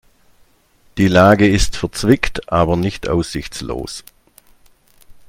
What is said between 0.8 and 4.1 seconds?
Die Lage ist verzwickt aber nicht aussichtslos.